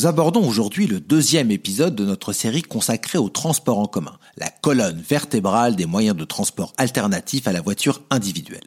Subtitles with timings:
[0.00, 4.48] Nous abordons aujourd'hui le deuxième épisode de notre série consacrée au transport en commun, la
[4.48, 8.66] colonne vertébrale des moyens de transport alternatifs à la voiture individuelle.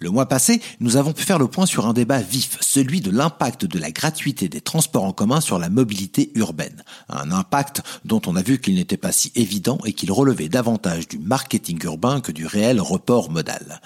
[0.00, 3.10] Le mois passé, nous avons pu faire le point sur un débat vif, celui de
[3.10, 6.82] l'impact de la gratuité des transports en commun sur la mobilité urbaine.
[7.08, 11.08] Un impact dont on a vu qu'il n'était pas si évident et qu'il relevait davantage
[11.08, 13.80] du marketing urbain que du réel report modal.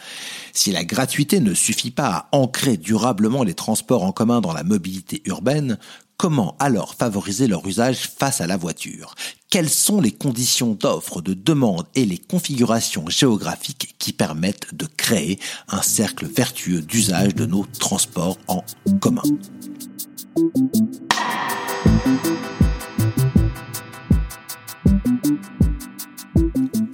[0.52, 4.64] Si la gratuité ne suffit pas à ancrer durablement les transports en commun dans la
[4.64, 5.78] mobilité urbaine,
[6.18, 9.14] Comment alors favoriser leur usage face à la voiture?
[9.50, 15.38] Quelles sont les conditions d'offre, de demande et les configurations géographiques qui permettent de créer
[15.68, 18.64] un cercle vertueux d'usage de nos transports en
[19.00, 19.22] commun?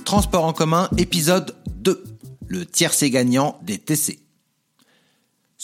[0.04, 2.04] Transport en commun, épisode 2.
[2.46, 4.23] Le tiercé gagnant des TC.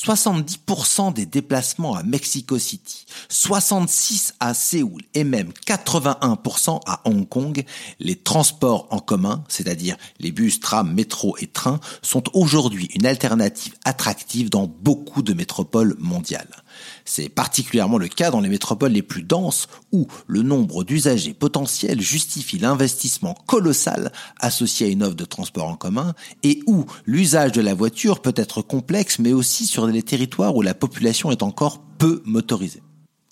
[0.05, 7.65] 70% des déplacements à Mexico City, 66 à Séoul et même 81% à Hong Kong,
[7.99, 13.75] les transports en commun, c'est-à-dire les bus, trams, métro et trains, sont aujourd'hui une alternative
[13.85, 16.63] attractive dans beaucoup de métropoles mondiales.
[17.05, 22.01] C'est particulièrement le cas dans les métropoles les plus denses où le nombre d'usagers potentiels
[22.01, 27.61] justifie l'investissement colossal associé à une offre de transport en commun et où l'usage de
[27.61, 31.81] la voiture peut être complexe mais aussi sur des territoires où la population est encore
[31.99, 32.83] peu motorisée.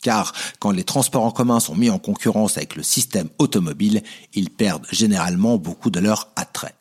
[0.03, 4.03] Car quand les transports en commun sont mis en concurrence avec le système automobile,
[4.35, 6.75] ils perdent généralement beaucoup de leur attrait.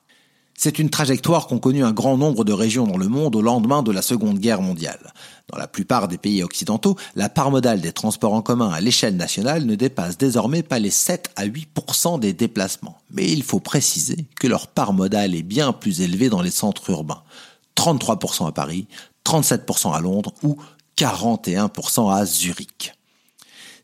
[0.59, 3.83] C'est une trajectoire qu'ont connue un grand nombre de régions dans le monde au lendemain
[3.83, 5.13] de la Seconde Guerre mondiale.
[5.49, 9.15] Dans la plupart des pays occidentaux, la part modale des transports en commun à l'échelle
[9.15, 12.97] nationale ne dépasse désormais pas les 7 à 8% des déplacements.
[13.11, 16.89] Mais il faut préciser que leur part modale est bien plus élevée dans les centres
[16.89, 17.21] urbains.
[17.75, 18.87] 33% à Paris,
[19.25, 20.57] 37% à Londres ou
[20.97, 22.96] 41% à Zurich.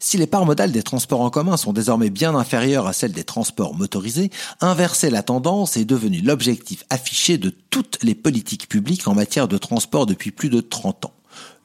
[0.05, 3.23] Si les parts modales des transports en commun sont désormais bien inférieures à celles des
[3.23, 9.15] transports motorisés, inverser la tendance est devenu l'objectif affiché de toutes les politiques publiques en
[9.15, 11.13] matière de transport depuis plus de 30 ans.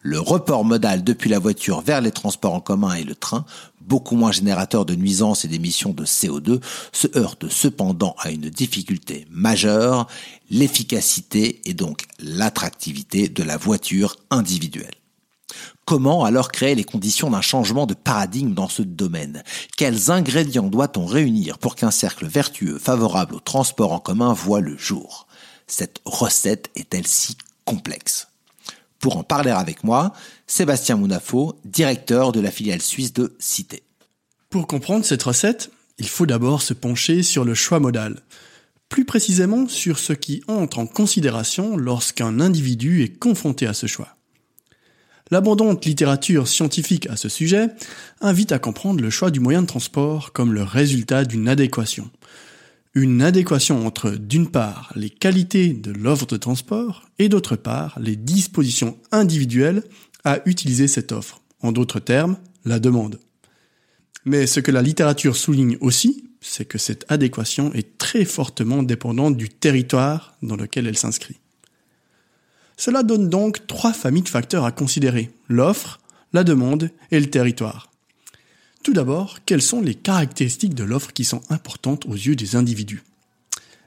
[0.02, 3.44] Le report modal depuis la voiture vers les transports en commun et le train,
[3.80, 6.60] beaucoup moins générateur de nuisances et d'émissions de CO2,
[6.92, 10.06] se heurte cependant à une difficulté majeure,
[10.48, 14.97] l'efficacité et donc l'attractivité de la voiture individuelle.
[15.88, 19.42] Comment alors créer les conditions d'un changement de paradigme dans ce domaine?
[19.78, 24.76] Quels ingrédients doit-on réunir pour qu'un cercle vertueux favorable au transport en commun voit le
[24.76, 25.26] jour?
[25.66, 28.28] Cette recette est-elle si complexe?
[28.98, 30.12] Pour en parler avec moi,
[30.46, 33.82] Sébastien Mounafo, directeur de la filiale suisse de Cité.
[34.50, 38.20] Pour comprendre cette recette, il faut d'abord se pencher sur le choix modal.
[38.90, 44.17] Plus précisément sur ce qui entre en considération lorsqu'un individu est confronté à ce choix.
[45.30, 47.68] L'abondante littérature scientifique à ce sujet
[48.20, 52.10] invite à comprendre le choix du moyen de transport comme le résultat d'une adéquation.
[52.94, 58.16] Une adéquation entre, d'une part, les qualités de l'offre de transport et d'autre part, les
[58.16, 59.82] dispositions individuelles
[60.24, 61.42] à utiliser cette offre.
[61.60, 63.20] En d'autres termes, la demande.
[64.24, 69.36] Mais ce que la littérature souligne aussi, c'est que cette adéquation est très fortement dépendante
[69.36, 71.36] du territoire dans lequel elle s'inscrit.
[72.78, 75.98] Cela donne donc trois familles de facteurs à considérer, l'offre,
[76.32, 77.90] la demande et le territoire.
[78.84, 83.02] Tout d'abord, quelles sont les caractéristiques de l'offre qui sont importantes aux yeux des individus?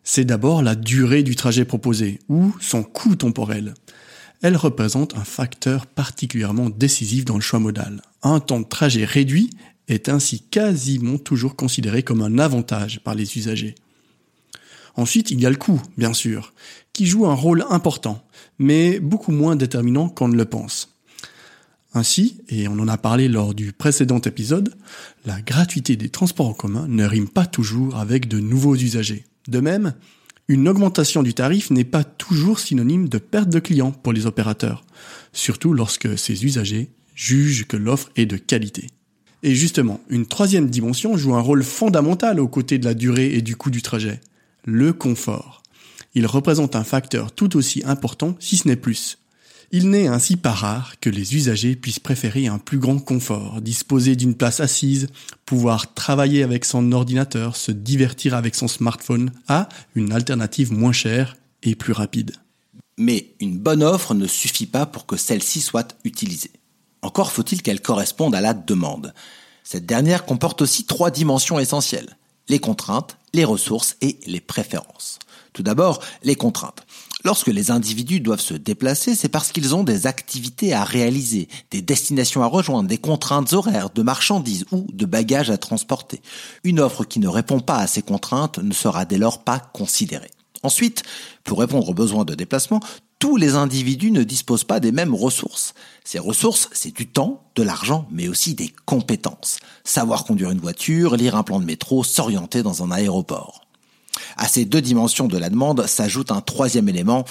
[0.04, 3.76] C'est d'abord la durée du trajet proposé, ou son coût temporel.
[4.42, 8.02] Elle représente un facteur particulièrement décisif dans le choix modal.
[8.24, 9.52] Un temps de trajet réduit
[9.88, 13.76] est ainsi quasiment toujours considéré comme un avantage par les usagers.
[14.96, 16.54] Ensuite, il y a le coût, bien sûr,
[16.94, 18.24] qui joue un rôle important,
[18.60, 20.90] mais beaucoup moins déterminant qu'on ne le pense.
[21.94, 24.76] Ainsi, et on en a parlé lors du précédent épisode,
[25.26, 29.26] la gratuité des transports en commun ne rime pas toujours avec de nouveaux usagers.
[29.48, 29.94] De même,
[30.48, 34.86] une augmentation du tarif n'est pas toujours synonyme de perte de clients pour les opérateurs,
[35.34, 38.88] surtout lorsque ces usagers jugent que l'offre est de qualité.
[39.44, 43.42] Et justement, une troisième dimension joue un rôle fondamental aux côtés de la durée et
[43.42, 44.22] du coût du trajet.
[44.64, 45.64] Le confort.
[46.14, 49.18] Il représente un facteur tout aussi important, si ce n'est plus.
[49.74, 54.18] Il n'est ainsi pas rare que les usagers puissent préférer un plus grand confort, disposer
[54.18, 55.08] d'une place assise,
[55.46, 61.38] pouvoir travailler avec son ordinateur, se divertir avec son smartphone, à une alternative moins chère
[61.64, 62.34] et plus rapide.
[62.98, 66.52] Mais une bonne offre ne suffit pas pour que celle-ci soit utilisée.
[67.02, 69.14] Encore faut-il qu'elle corresponde à la demande.
[69.64, 72.18] Cette dernière comporte aussi trois dimensions essentielles.
[72.52, 75.20] Les contraintes, les ressources et les préférences.
[75.54, 76.86] Tout d'abord, les contraintes.
[77.24, 81.82] Lorsque les individus doivent se déplacer, c'est parce qu'ils ont des activités à réaliser, des
[81.82, 86.22] destinations à rejoindre, des contraintes horaires, de marchandises ou de bagages à transporter.
[86.66, 90.32] Une offre qui ne répond pas à ces contraintes ne sera dès lors pas considérée.
[90.62, 91.04] Ensuite,
[91.46, 92.82] pour répondre aux besoins de déplacement,
[93.22, 95.76] tous les individus ne disposent pas des mêmes ressources.
[96.04, 99.60] Ces ressources, c'est du temps, de l'argent, mais aussi des compétences.
[99.84, 103.62] Savoir conduire une voiture, lire un plan de métro, s'orienter dans un aéroport.
[104.38, 107.24] À ces deux dimensions de la demande s'ajoute un troisième élément,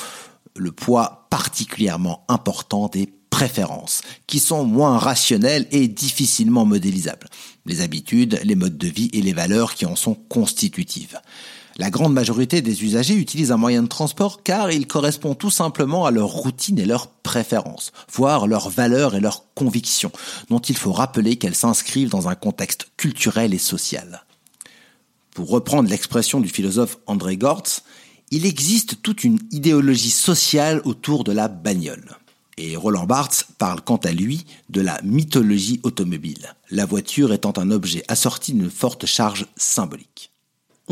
[0.54, 7.26] le poids particulièrement important des préférences, qui sont moins rationnelles et difficilement modélisables.
[7.66, 11.18] Les habitudes, les modes de vie et les valeurs qui en sont constitutives.
[11.80, 16.04] La grande majorité des usagers utilisent un moyen de transport car il correspond tout simplement
[16.04, 20.12] à leur routine et leurs préférences, voire leurs valeurs et leurs convictions,
[20.50, 24.26] dont il faut rappeler qu'elles s'inscrivent dans un contexte culturel et social.
[25.30, 27.82] Pour reprendre l'expression du philosophe André Gortz,
[28.30, 32.18] il existe toute une idéologie sociale autour de la bagnole.
[32.58, 37.70] Et Roland Barthes parle quant à lui de la mythologie automobile, la voiture étant un
[37.70, 40.29] objet assorti d'une forte charge symbolique.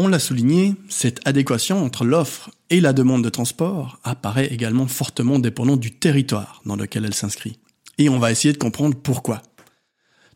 [0.00, 5.40] On l'a souligné, cette adéquation entre l'offre et la demande de transport apparaît également fortement
[5.40, 7.58] dépendante du territoire dans lequel elle s'inscrit.
[7.98, 9.42] Et on va essayer de comprendre pourquoi.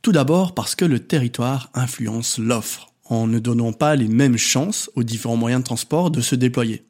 [0.02, 4.90] Tout d'abord parce que le territoire influence l'offre en ne donnant pas les mêmes chances
[4.96, 6.84] aux différents moyens de transport de se déployer.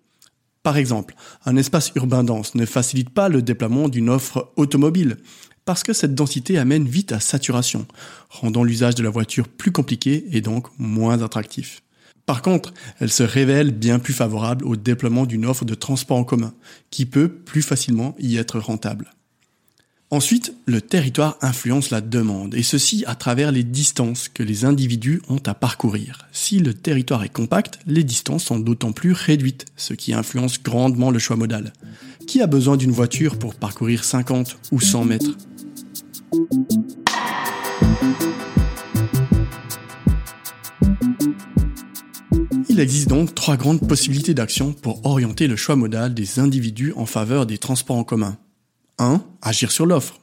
[0.62, 1.14] Par exemple,
[1.44, 5.18] un espace urbain dense ne facilite pas le déploiement d'une offre automobile,
[5.66, 7.86] parce que cette densité amène vite à saturation,
[8.30, 11.82] rendant l'usage de la voiture plus compliqué et donc moins attractif.
[12.26, 16.24] Par contre, elle se révèle bien plus favorable au déploiement d'une offre de transport en
[16.24, 16.54] commun,
[16.90, 19.10] qui peut plus facilement y être rentable.
[20.12, 25.22] Ensuite, le territoire influence la demande, et ceci à travers les distances que les individus
[25.30, 26.28] ont à parcourir.
[26.32, 31.10] Si le territoire est compact, les distances sont d'autant plus réduites, ce qui influence grandement
[31.10, 31.72] le choix modal.
[32.26, 35.38] Qui a besoin d'une voiture pour parcourir 50 ou 100 mètres?
[42.72, 47.04] Il existe donc trois grandes possibilités d'action pour orienter le choix modal des individus en
[47.04, 48.38] faveur des transports en commun.
[48.96, 49.22] 1.
[49.42, 50.20] Agir sur l'offre,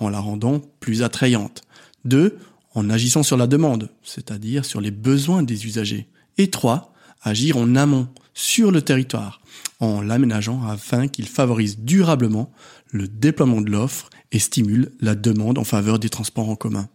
[0.00, 1.62] en la rendant plus attrayante.
[2.04, 2.38] 2.
[2.74, 6.08] En agissant sur la demande, c'est-à-dire sur les besoins des usagers.
[6.38, 6.92] Et 3.
[7.22, 9.40] Agir en amont, sur le territoire,
[9.78, 12.50] en l'aménageant afin qu'il favorise durablement
[12.90, 16.88] le déploiement de l'offre et stimule la demande en faveur des transports en commun.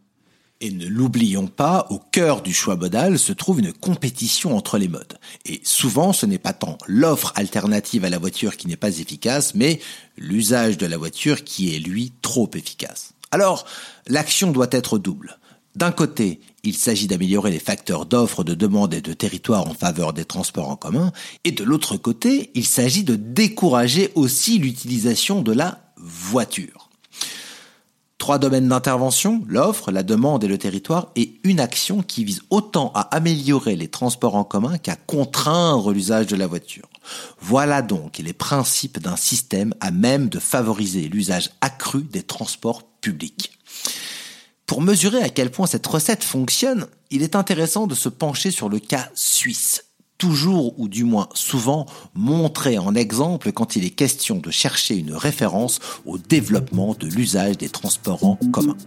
[0.60, 4.88] Et ne l'oublions pas, au cœur du choix modal se trouve une compétition entre les
[4.88, 5.20] modes.
[5.46, 9.54] Et souvent, ce n'est pas tant l'offre alternative à la voiture qui n'est pas efficace,
[9.54, 9.80] mais
[10.18, 13.14] l'usage de la voiture qui est, lui, trop efficace.
[13.30, 13.66] Alors,
[14.08, 15.38] l'action doit être double.
[15.76, 20.12] D'un côté, il s'agit d'améliorer les facteurs d'offre, de demande et de territoire en faveur
[20.12, 21.12] des transports en commun,
[21.44, 26.87] et de l'autre côté, il s'agit de décourager aussi l'utilisation de la voiture.
[28.28, 32.92] Trois domaines d'intervention, l'offre, la demande et le territoire, et une action qui vise autant
[32.94, 36.90] à améliorer les transports en commun qu'à contraindre l'usage de la voiture.
[37.40, 43.58] Voilà donc les principes d'un système à même de favoriser l'usage accru des transports publics.
[44.66, 48.68] Pour mesurer à quel point cette recette fonctionne, il est intéressant de se pencher sur
[48.68, 49.86] le cas suisse
[50.18, 55.14] toujours ou du moins souvent montré en exemple quand il est question de chercher une
[55.14, 58.78] référence au développement de l'usage des transports en commun.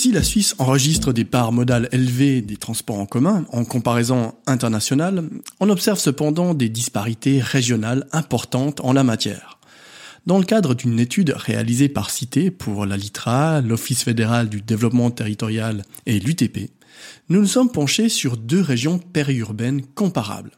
[0.00, 5.28] Si la Suisse enregistre des parts modales élevées des transports en commun en comparaison internationale,
[5.60, 9.59] on observe cependant des disparités régionales importantes en la matière.
[10.26, 15.10] Dans le cadre d'une étude réalisée par Cité pour la LITRA, l'Office fédéral du développement
[15.10, 16.70] territorial et l'UTP,
[17.30, 20.50] nous nous sommes penchés sur deux régions périurbaines comparables.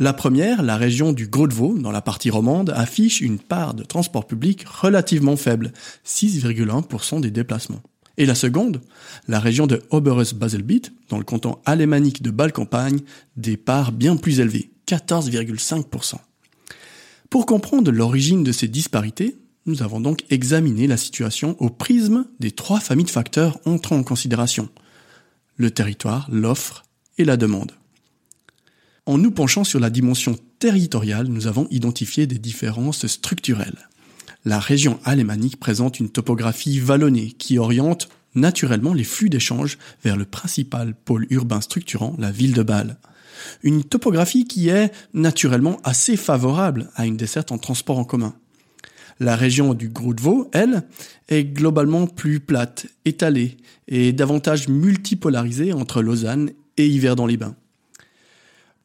[0.00, 3.74] La première, la région du Gros de Vaud, dans la partie romande, affiche une part
[3.74, 5.72] de transport public relativement faible,
[6.04, 7.82] 6,1% des déplacements.
[8.16, 8.80] Et la seconde,
[9.28, 13.00] la région de Oberes-Baselbiet, dans le canton alémanique de Bâle-Campagne,
[13.36, 16.16] des parts bien plus élevées, 14,5%.
[17.34, 19.36] Pour comprendre l'origine de ces disparités,
[19.66, 24.04] nous avons donc examiné la situation au prisme des trois familles de facteurs entrant en
[24.04, 24.68] considération.
[25.56, 26.84] Le territoire, l'offre
[27.18, 27.72] et la demande.
[29.04, 33.88] En nous penchant sur la dimension territoriale, nous avons identifié des différences structurelles.
[34.44, 40.24] La région alémanique présente une topographie vallonnée qui oriente naturellement les flux d'échanges vers le
[40.24, 42.96] principal pôle urbain structurant, la ville de Bâle.
[43.62, 48.34] Une topographie qui est naturellement assez favorable à une desserte en transport en commun.
[49.20, 50.82] La région du Gros de Vaud, elle,
[51.28, 57.54] est globalement plus plate, étalée et davantage multipolarisée entre Lausanne et Yverdon-les-Bains.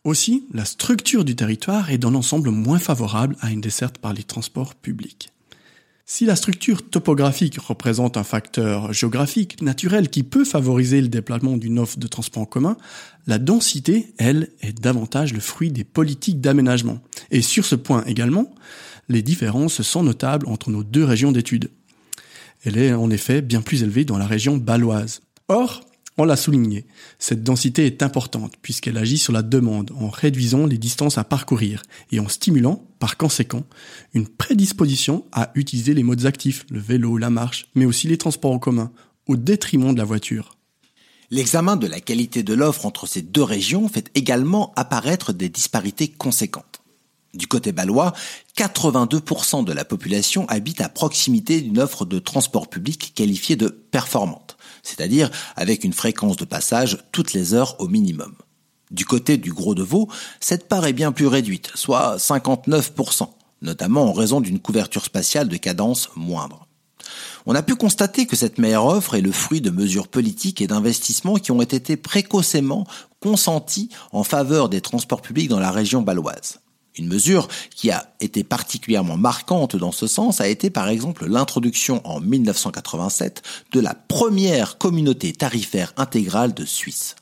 [0.04, 4.24] Aussi, la structure du territoire est dans l'ensemble moins favorable à une desserte par les
[4.24, 5.32] transports publics.
[6.12, 11.78] Si la structure topographique représente un facteur géographique naturel qui peut favoriser le déploiement d'une
[11.78, 12.78] offre de transport en commun,
[13.28, 16.98] la densité, elle, est davantage le fruit des politiques d'aménagement.
[17.30, 18.52] Et sur ce point également,
[19.08, 21.70] les différences sont notables entre nos deux régions d'études.
[22.66, 25.22] Elle est en effet bien plus élevée dans la région baloise.
[25.48, 25.82] Or,
[26.20, 26.86] on l'a souligné,
[27.18, 31.82] cette densité est importante puisqu'elle agit sur la demande en réduisant les distances à parcourir
[32.12, 33.64] et en stimulant, par conséquent,
[34.14, 38.52] une prédisposition à utiliser les modes actifs, le vélo, la marche, mais aussi les transports
[38.52, 38.92] en commun,
[39.28, 40.58] au détriment de la voiture.
[41.32, 46.10] L'examen de la qualité de l'offre entre ces deux régions fait également apparaître des disparités
[46.10, 46.69] conséquentes.
[47.34, 48.14] Du côté balois,
[48.58, 54.50] 82% de la population habite à proximité d'une offre de transport public qualifiée de performante
[54.84, 58.34] c'est-à-dire avec une fréquence de passage toutes les heures au minimum.
[58.92, 60.10] Du côté du Gros de Vaud,
[60.40, 63.28] cette part est bien plus réduite, soit 59%,
[63.62, 66.66] notamment en raison d'une couverture spatiale de cadence moindre.
[67.46, 70.68] On a pu constater que cette meilleure offre est le fruit de mesures politiques et
[70.68, 72.86] d'investissements qui ont été précocement
[73.20, 76.60] consentis en faveur des transports publics dans la région baloise.
[77.00, 82.02] Une mesure qui a été particulièrement marquante dans ce sens a été par exemple l'introduction
[82.06, 83.42] en 1987
[83.72, 87.16] de la première communauté tarifaire intégrale de Suisse.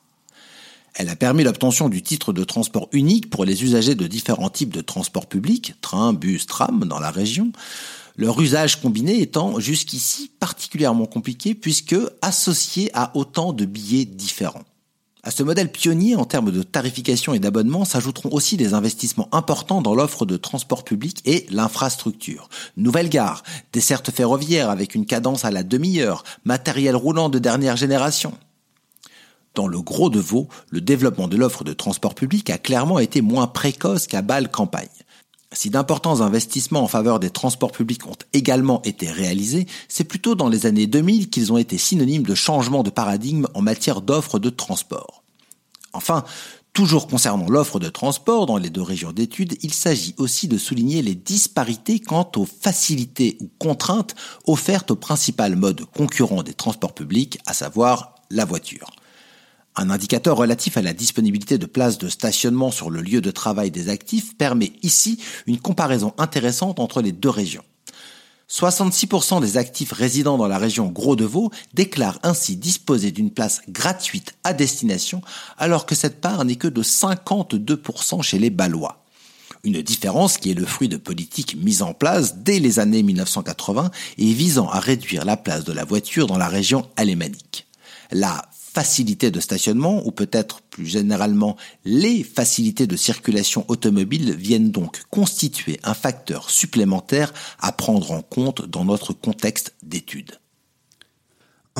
[0.96, 4.74] Elle a permis l'obtention du titre de transport unique pour les usagers de différents types
[4.74, 7.52] de transports publics, train, bus, tram, dans la région,
[8.16, 14.66] leur usage combiné étant jusqu'ici particulièrement compliqué puisque associé à autant de billets différents.
[15.28, 19.82] À ce modèle pionnier en termes de tarification et d'abonnement s'ajouteront aussi des investissements importants
[19.82, 22.48] dans l'offre de transport public et l'infrastructure.
[22.78, 23.44] Nouvelle gare,
[23.74, 28.38] dessertes ferroviaires avec une cadence à la demi-heure, matériel roulant de dernière génération.
[29.54, 33.20] Dans le gros de Vaud, le développement de l'offre de transport public a clairement été
[33.20, 34.88] moins précoce qu'à Bâle campagne.
[35.54, 40.50] Si d'importants investissements en faveur des transports publics ont également été réalisés, c'est plutôt dans
[40.50, 44.50] les années 2000 qu'ils ont été synonymes de changement de paradigme en matière d'offre de
[44.50, 45.24] transport.
[45.94, 46.26] Enfin,
[46.74, 51.02] toujours concernant l'offre de transport dans les deux régions d'études, il s'agit aussi de souligner
[51.02, 57.40] les disparités quant aux facilités ou contraintes offertes au principal mode concurrent des transports publics,
[57.46, 58.92] à savoir la voiture.
[59.80, 63.70] Un indicateur relatif à la disponibilité de places de stationnement sur le lieu de travail
[63.70, 67.64] des actifs permet ici une comparaison intéressante entre les deux régions.
[68.50, 73.62] 66% des actifs résidant dans la région Gros de Vaud déclarent ainsi disposer d'une place
[73.70, 75.22] gratuite à destination,
[75.60, 79.04] alors que cette part n'est que de 52% chez les Balois.
[79.64, 83.92] Une différence qui est le fruit de politiques mises en place dès les années 1980
[84.18, 87.68] et visant à réduire la place de la voiture dans la région alémanique.
[88.78, 95.80] Facilités de stationnement ou peut-être plus généralement les facilités de circulation automobile viennent donc constituer
[95.84, 100.34] un facteur supplémentaire à prendre en compte dans notre contexte d'étude.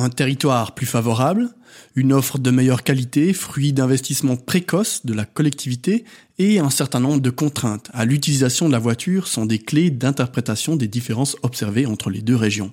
[0.00, 1.48] Un territoire plus favorable,
[1.96, 6.04] une offre de meilleure qualité, fruit d'investissements précoces de la collectivité
[6.38, 10.76] et un certain nombre de contraintes à l'utilisation de la voiture sont des clés d'interprétation
[10.76, 12.72] des différences observées entre les deux régions.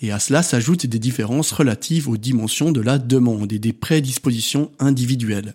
[0.00, 4.72] Et à cela s'ajoutent des différences relatives aux dimensions de la demande et des prédispositions
[4.78, 5.52] individuelles.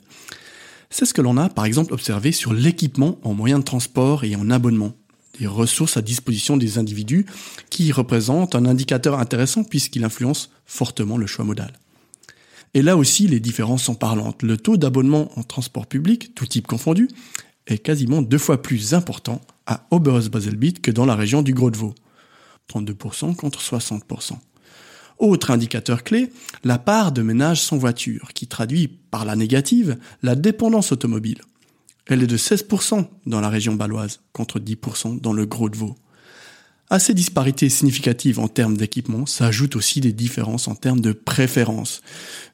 [0.92, 4.36] C'est ce que l'on a par exemple observé sur l'équipement en moyens de transport et
[4.36, 4.94] en abonnement.
[5.40, 7.26] Des ressources à disposition des individus
[7.70, 11.74] qui représentent un indicateur intéressant puisqu'il influence fortement le choix modal.
[12.74, 14.44] Et là aussi, les différences sont parlantes.
[14.44, 17.08] Le taux d'abonnement en transport public, tout type confondu,
[17.68, 21.78] est quasiment deux fois plus important à Oberhaus-Baselbiet que dans la région du Gros de
[21.78, 21.96] Vaud.
[22.70, 24.34] 32% contre 60%.
[25.18, 26.32] Autre indicateur clé,
[26.64, 31.42] la part de ménages sans voiture, qui traduit par la négative la dépendance automobile.
[32.10, 35.96] Elle est de 16% dans la région baloise, contre 10% dans le Gros de Vaud.
[36.92, 42.02] À ces disparités significatives en termes d'équipement s'ajoutent aussi des différences en termes de préférence.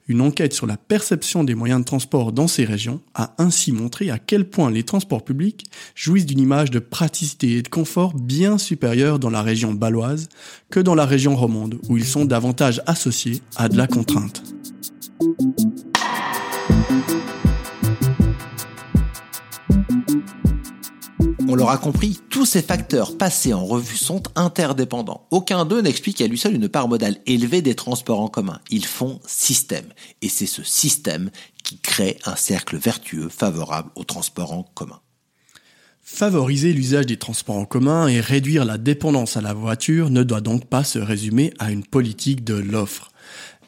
[0.09, 4.11] Une enquête sur la perception des moyens de transport dans ces régions a ainsi montré
[4.11, 8.57] à quel point les transports publics jouissent d'une image de praticité et de confort bien
[8.57, 10.27] supérieure dans la région baloise
[10.69, 14.43] que dans la région romande, où ils sont davantage associés à de la contrainte.
[21.55, 25.25] On l'aura compris, tous ces facteurs passés en revue sont interdépendants.
[25.31, 28.59] Aucun d'eux n'explique à lui seul une part modale élevée des transports en commun.
[28.71, 29.85] Ils font système.
[30.21, 31.31] Et c'est ce système
[31.63, 34.99] qui crée un cercle vertueux favorable aux transports en commun.
[36.03, 40.41] Favoriser l'usage des transports en commun et réduire la dépendance à la voiture ne doit
[40.41, 43.13] donc pas se résumer à une politique de l'offre.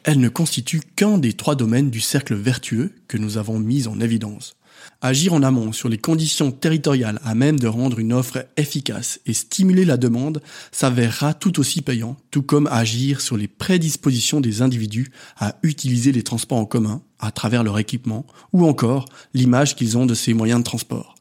[0.04, 3.98] Elle ne constitue qu'un des trois domaines du cercle vertueux que nous avons mis en
[3.98, 4.57] évidence.
[5.00, 9.32] Agir en amont sur les conditions territoriales à même de rendre une offre efficace et
[9.32, 10.42] stimuler la demande
[10.72, 16.24] s'avérera tout aussi payant, tout comme agir sur les prédispositions des individus à utiliser les
[16.24, 19.04] transports en commun à travers leur équipement ou encore
[19.34, 21.14] l'image qu'ils ont de ces moyens de transport.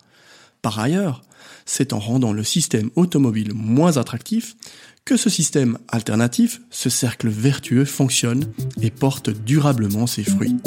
[0.62, 1.24] Par ailleurs,
[1.66, 4.56] c'est en rendant le système automobile moins attractif
[5.06, 8.46] que ce système alternatif, ce cercle vertueux fonctionne
[8.82, 10.58] et porte durablement ses fruits.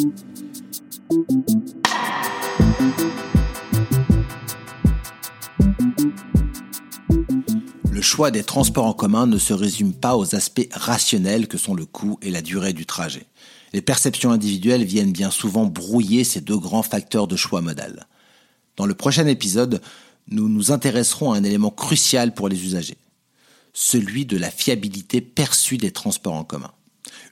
[8.01, 11.75] Le choix des transports en commun ne se résume pas aux aspects rationnels que sont
[11.75, 13.27] le coût et la durée du trajet.
[13.75, 18.07] Les perceptions individuelles viennent bien souvent brouiller ces deux grands facteurs de choix modal.
[18.79, 19.83] Dans le prochain épisode,
[20.31, 22.97] nous nous intéresserons à un élément crucial pour les usagers,
[23.75, 26.73] celui de la fiabilité perçue des transports en commun.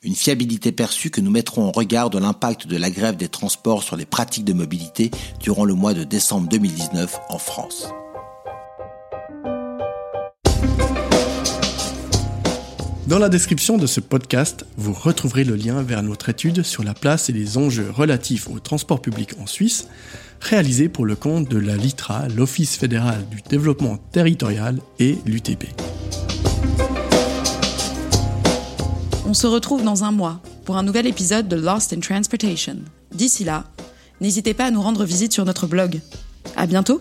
[0.03, 3.83] Une fiabilité perçue que nous mettrons en regard de l'impact de la grève des transports
[3.83, 5.11] sur les pratiques de mobilité
[5.41, 7.87] durant le mois de décembre 2019 en France.
[13.09, 16.93] Dans la description de ce podcast, vous retrouverez le lien vers notre étude sur la
[16.93, 19.89] place et les enjeux relatifs au transport public en Suisse,
[20.43, 25.69] réalisée pour le compte de la LITRA, l'Office fédéral du développement territorial et l'UTP.
[29.27, 32.77] On se retrouve dans un mois pour un nouvel épisode de Lost in Transportation.
[33.15, 33.65] D'ici là,
[34.21, 36.03] n'hésitez pas à nous rendre visite sur notre blog.
[36.57, 37.01] À bientôt!